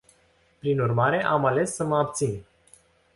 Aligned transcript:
Prin 0.59 0.79
urmare, 0.79 1.23
am 1.23 1.45
ales 1.45 1.73
să 1.75 1.83
mă 1.83 1.97
abțin. 1.97 2.43